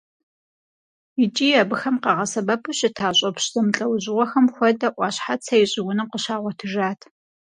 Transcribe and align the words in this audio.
ИкӀи 1.23 1.49
абыхэм 1.61 1.95
къагъэсэбэпу 2.03 2.73
щыта 2.77 3.09
щӀопщ 3.17 3.45
зэмылӀэужьыгъуэхэм 3.53 4.45
хуэдэ 4.53 4.89
Ӏуащхьацэ 4.95 5.53
и 5.63 5.65
щӀыунэм 5.71 6.07
къыщагъуэтыжат. 6.11 6.99